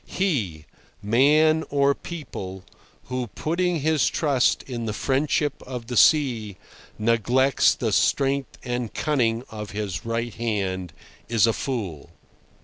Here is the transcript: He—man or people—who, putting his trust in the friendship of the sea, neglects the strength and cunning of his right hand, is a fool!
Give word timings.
He—man 0.07 1.63
or 1.69 1.93
people—who, 1.93 3.27
putting 3.35 3.81
his 3.81 4.07
trust 4.09 4.63
in 4.63 4.87
the 4.87 4.93
friendship 4.97 5.61
of 5.61 5.85
the 5.85 5.95
sea, 5.95 6.57
neglects 6.97 7.75
the 7.75 7.91
strength 7.91 8.57
and 8.63 8.91
cunning 8.95 9.43
of 9.51 9.69
his 9.77 10.03
right 10.03 10.33
hand, 10.33 10.91
is 11.29 11.45
a 11.45 11.53
fool! 11.53 12.09